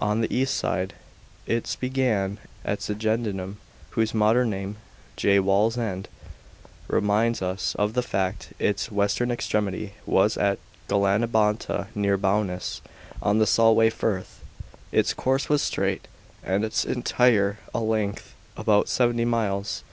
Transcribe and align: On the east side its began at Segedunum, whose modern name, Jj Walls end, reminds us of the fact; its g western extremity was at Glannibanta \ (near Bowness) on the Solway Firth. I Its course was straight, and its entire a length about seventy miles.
On 0.00 0.20
the 0.20 0.34
east 0.36 0.56
side 0.56 0.94
its 1.46 1.76
began 1.76 2.38
at 2.64 2.80
Segedunum, 2.82 3.58
whose 3.90 4.12
modern 4.12 4.50
name, 4.50 4.78
Jj 5.16 5.38
Walls 5.42 5.78
end, 5.78 6.08
reminds 6.88 7.40
us 7.40 7.76
of 7.76 7.94
the 7.94 8.02
fact; 8.02 8.52
its 8.58 8.88
g 8.88 8.94
western 8.96 9.30
extremity 9.30 9.92
was 10.06 10.36
at 10.36 10.58
Glannibanta 10.88 11.86
\ 11.90 11.94
(near 11.94 12.16
Bowness) 12.16 12.80
on 13.22 13.38
the 13.38 13.46
Solway 13.46 13.90
Firth. 13.90 14.40
I 14.92 14.96
Its 14.96 15.14
course 15.14 15.48
was 15.48 15.62
straight, 15.62 16.08
and 16.42 16.64
its 16.64 16.84
entire 16.84 17.60
a 17.72 17.78
length 17.78 18.34
about 18.56 18.88
seventy 18.88 19.24
miles. 19.24 19.84